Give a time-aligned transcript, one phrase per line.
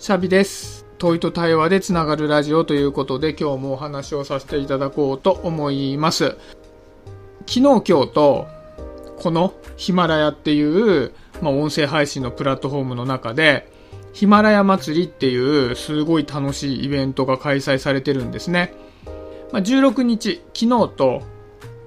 [0.00, 0.86] シャビです。
[0.96, 6.38] 問いと対話でつながるラジオということで今日もお話をさせていただこうと思います。
[7.40, 8.48] 昨日今日と
[9.18, 13.70] このヒマラヤっていう、まあ、音声配信のプラットフォームの中で
[14.14, 15.36] ヒマラヤ祭りってい
[15.70, 18.72] うすごい楽しいイベントが開催されてるんですね。
[19.52, 21.22] まあ、16日、昨日と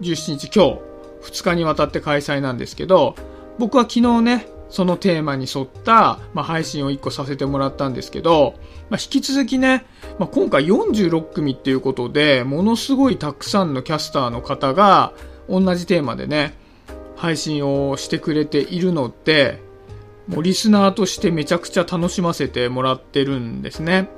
[0.00, 0.78] 17日、今
[1.24, 3.16] 日2日にわたって開催なんですけど
[3.58, 8.54] 僕は昨日ねそのテーマに沿った、まあ、配信を1個させてもらったんですけど、
[8.90, 9.86] まあ、引き続きね、
[10.18, 15.12] まあ、今回46組っていうことで、ものすごいたくさんのキャスターの方が
[15.48, 16.54] 同じテーマでね、
[17.16, 19.62] 配信をしてくれているので、
[20.26, 24.08] もうリスナーとしてめちゃくちゃ楽しませてもらってるんですね。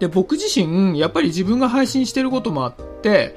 [0.00, 3.36] で、僕自身、やっぱり自分が配信してることもあって、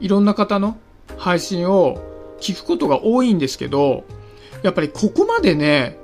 [0.00, 0.78] いろんな方の
[1.18, 2.00] 配信を
[2.40, 4.04] 聞くことが多いんですけど、
[4.62, 5.98] やっぱりここまでね、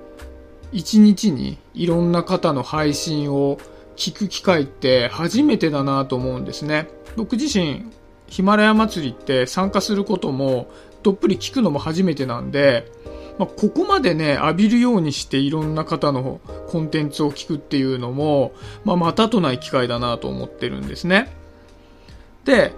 [0.72, 3.58] 一日にいろんな方の配信を
[3.96, 6.88] 聞く機会って初めてだなと思うんですね。
[7.16, 7.86] 僕自身、
[8.26, 10.68] ヒマラヤ祭りって参加することも
[11.02, 12.90] どっぷり聞くのも初めてなんで、
[13.38, 18.52] まあ、ここまでね、浴びるようにしていろんな方のコンテンツを聞くっていうのも、
[18.84, 21.32] まあ、またとない機会だなと思ってるんですね。
[22.44, 22.72] で、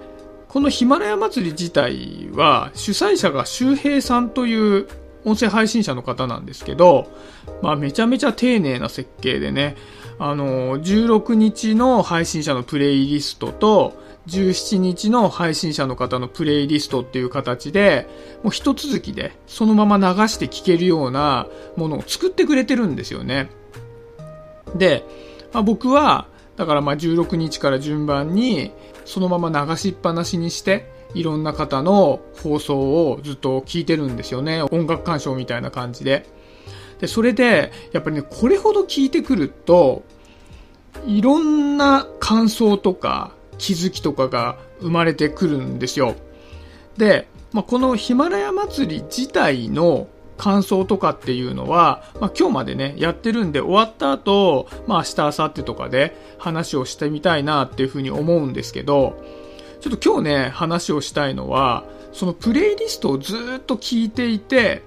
[0.49, 4.89] このヒマラヤ祭り自体は主催者が周平さんという
[5.29, 7.09] 音声配信者の方なんですけど、
[7.63, 9.77] まあ、めちゃめちゃ丁寧な設計でね、
[10.19, 18.07] あの、16日の配信者のプレイリストと、17日の配信者の方のプレイリストっていう形で、
[18.43, 23.51] もう一続きでそのまま流して聴けるようなものを作ってくれてるんですよね。
[24.77, 25.05] で、
[25.53, 28.73] まあ、僕は、だからまあ16日から順番に
[29.09, 34.63] そのまま流しっぱなしにして、いろんな方の放送をずっと聞いてるんですよね。
[34.63, 36.27] 音楽鑑賞みたいな感じで。
[37.01, 40.03] で、それで、やっぱりね、これほど聞いてくると、
[41.07, 46.15] いろんな感想とか気づきとかが生まれてくるんですよ。
[46.99, 50.07] で、まあ、このヒマラヤ祭り自体の
[50.39, 59.23] 感想とかっていうのは、まあ、今日までね、やってるんで終わった後、まあ、明日、明後日とかで話をしてみたいなっていうふうに思うんですけど、
[59.81, 64.83] ちょっと今日ね、話をしたいのは、そのプレイリストをずっと聞いていて、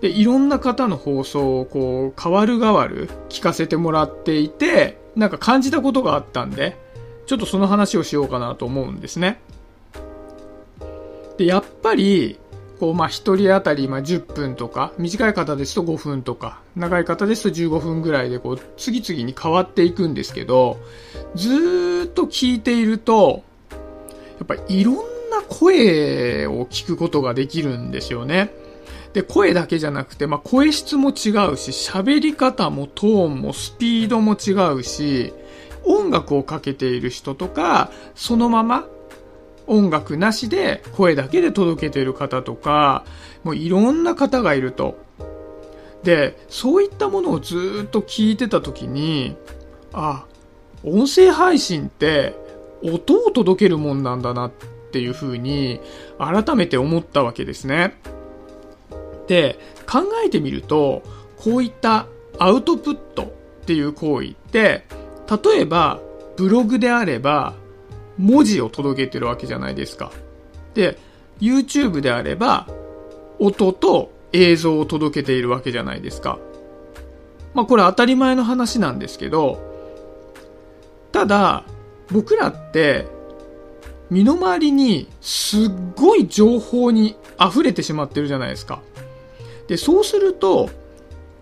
[0.00, 6.76] で、いろんな方の放送をこう、変わる変わる聞かせてもらっていて、なんか感じたことがあったんで、
[7.26, 9.40] ちょっとその話をしようかなと思うんですね。
[11.38, 12.38] で、やっぱり、
[12.80, 20.78] こう、まあ、一人当たり、ま、10分とか、短い方ですと5分とか、長い方ですと15分ぐらいで、こう、次々に変わっていくんですけど、
[21.34, 23.76] ずーっと聞いていると、や
[24.44, 28.50] っぱりいろんな声を聞くことができるんですよね。
[29.12, 31.14] で、声だけじゃなくて、まあ、声質も違う
[31.56, 35.32] し、喋り方もトーンもスピードも違うし、
[35.84, 38.88] 音楽をかけている人とか、そのまま
[39.66, 43.04] 音楽なしで声だけで届けている方とか、
[43.42, 44.96] もういろんな方がいると。
[46.02, 49.36] で、そういったものをずっと聞いてた時に、
[49.92, 50.26] あ、
[50.82, 52.34] 音声配信って
[52.82, 54.50] 音を届けるもんなんだなっ
[54.92, 55.80] ていうふうに
[56.18, 57.98] 改めて思ったわけですね。
[59.26, 59.58] で、
[59.90, 61.02] 考えてみると、
[61.38, 62.06] こういった
[62.38, 63.22] アウトプット
[63.62, 64.84] っていう行為って、
[65.44, 66.00] 例えば
[66.36, 67.54] ブログであれば
[68.18, 70.12] 文字を届けてるわけじゃないですか。
[70.74, 70.98] で、
[71.40, 72.68] YouTube であれば
[73.38, 76.38] 音と映像を届けているわけじゃないですか。
[77.54, 79.60] まあこれ当たり前の話なんですけど、
[81.12, 81.64] ただ
[82.10, 83.06] 僕らって
[84.10, 88.82] 身の回りにすっごい情報に溢れてしまってるじゃないですか。
[89.66, 90.70] で、そうすると、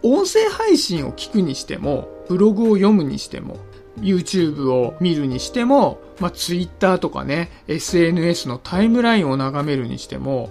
[0.02, 3.58] 音声配信を聞くにしても、ブログを読むにしても、
[3.98, 10.50] YouTube を見るにしても、まあ、Twitter とかね、SNS のタイムラインを眺めるにしても、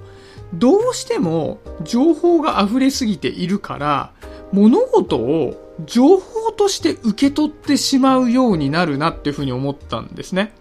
[0.53, 4.11] どうしても情報が溢れすぎているから、
[4.51, 10.53] 物事を情報として受け取ってしまうようになるなっていうふうに思ったんですね。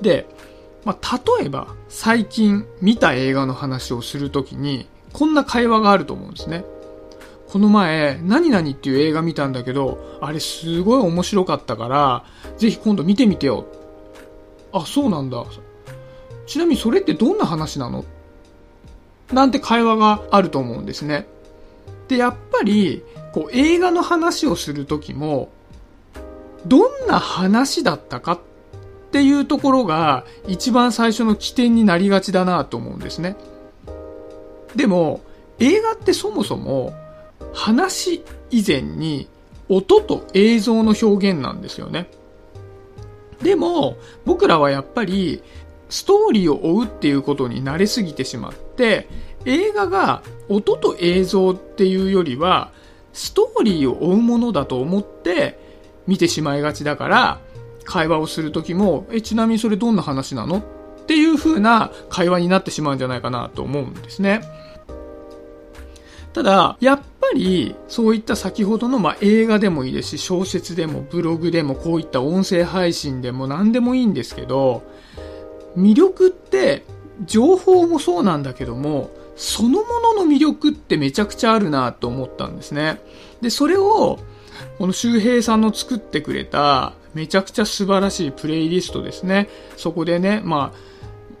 [0.00, 0.26] で、
[0.84, 6.64] まあ、例えば最近見た映画の話をするときに、こんな会話があると思うんですね。
[7.50, 12.24] この前、何々っていう映画見たんだけど、あれすごい面白かったから、
[12.56, 13.66] ぜひ今度見てみてよ。
[14.72, 15.44] あ、そうなんだ。
[16.46, 18.04] ちなみにそれってどんな話なの？
[19.32, 21.26] なんて会話があると思うんですね。
[22.06, 23.02] で、やっぱり、
[23.32, 25.48] こう映画の話をするときも、
[26.66, 28.40] どんな話だったかっ
[29.10, 33.36] ていうところが一番最初の起点になりがちだなと思うんですね。
[34.76, 35.20] でも、
[35.58, 36.94] 映画ってそもそも
[37.52, 39.28] 話以前に
[39.68, 42.10] 音と映像の表現なんですよね。
[43.42, 45.42] でも、僕らはやっぱり、
[45.88, 49.08] ストーリーを追うっていうことに慣れすぎてしまって、
[49.44, 52.72] 映画が音と映像っていうよりは、
[53.12, 55.58] ストーリーを追うものだと思って
[56.06, 57.40] 見てしまいがちだから、
[57.84, 60.58] 会話をするときも、え、ちなみにそれどんな話なの？
[60.58, 60.62] っ
[61.06, 64.42] ていう風な会話になってしまうんじゃないかなと思うんですね。
[66.32, 67.00] ただ、やっ
[67.34, 74.82] り、そういった先ほどの、まあ、映画でもいいですし、小説でも、ブログでも、こういった音声配信でも何でもいいんですけど、
[75.76, 76.84] 魅力って、
[77.26, 83.00] 情報もそうなんだけども、そのものの魅力ってめちゃくちゃあるなと思ったんですね。
[83.40, 84.18] で、それを、
[84.78, 89.48] この周平さんの作ってくれた、めちゃくちゃ素晴らしいプレイリストですね。
[89.76, 90.90] そこでね、まあ、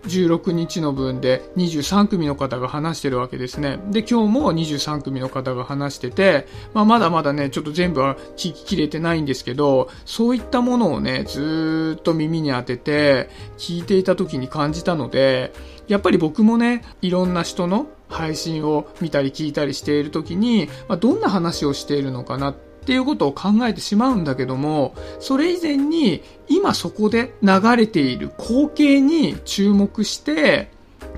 [0.04, 3.78] 16日の分で23組の方が話してるわけですね。
[3.90, 15.52] で、今日も23組の方が話してて、まあ、まだまだね、ちょっと全部は聞ききれてないんですけど、そういったものをね、ずっと耳に当てて、聞いていた時に感じたので、
[15.88, 30.70] やっぱり僕もね、いろんな人の配信を見たり聞いたりしている時に、まあ、どんな話をしているのかなってっていうことを考えてしまうんだけども、それ以前に今そこで流れている光景に注目して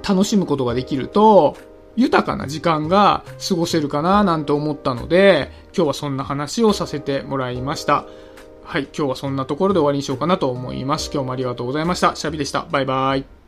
[0.06, 1.56] 楽しむことができると、
[1.94, 8.06] 豊かな時間が過ごせるかななんて思ったので、今日はそんな話をさせてもらいました。
[8.64, 11.10] はい、今日はそんなところで終わりにしようかなと思います。
[11.12, 12.16] 今日もありがとうございました。
[12.16, 12.66] シャビでした。
[12.70, 13.41] バイバイ。